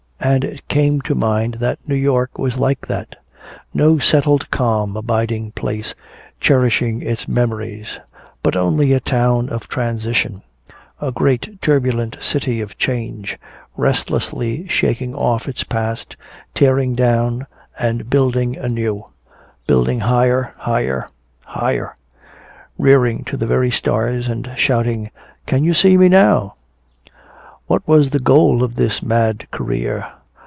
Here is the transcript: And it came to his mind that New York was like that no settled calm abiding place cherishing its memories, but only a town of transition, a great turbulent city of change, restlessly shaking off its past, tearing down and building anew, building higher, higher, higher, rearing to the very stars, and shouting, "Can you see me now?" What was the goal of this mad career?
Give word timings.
And 0.23 0.43
it 0.43 0.67
came 0.67 1.01
to 1.01 1.15
his 1.15 1.19
mind 1.19 1.55
that 1.55 1.79
New 1.87 1.95
York 1.95 2.37
was 2.37 2.55
like 2.59 2.85
that 2.85 3.15
no 3.73 3.97
settled 3.97 4.51
calm 4.51 4.95
abiding 4.95 5.51
place 5.53 5.95
cherishing 6.39 7.01
its 7.01 7.27
memories, 7.27 7.97
but 8.43 8.55
only 8.55 8.93
a 8.93 8.99
town 8.99 9.49
of 9.49 9.67
transition, 9.67 10.43
a 11.01 11.11
great 11.11 11.59
turbulent 11.59 12.17
city 12.21 12.61
of 12.61 12.77
change, 12.77 13.39
restlessly 13.75 14.67
shaking 14.67 15.15
off 15.15 15.49
its 15.49 15.63
past, 15.63 16.15
tearing 16.53 16.93
down 16.93 17.47
and 17.79 18.07
building 18.07 18.55
anew, 18.57 19.03
building 19.65 20.01
higher, 20.01 20.53
higher, 20.59 21.09
higher, 21.45 21.97
rearing 22.77 23.23
to 23.23 23.35
the 23.37 23.47
very 23.47 23.71
stars, 23.71 24.27
and 24.27 24.51
shouting, 24.55 25.09
"Can 25.47 25.63
you 25.63 25.73
see 25.73 25.97
me 25.97 26.09
now?" 26.09 26.53
What 27.67 27.87
was 27.87 28.09
the 28.09 28.19
goal 28.19 28.63
of 28.63 28.75
this 28.75 29.01
mad 29.01 29.49
career? 29.49 30.05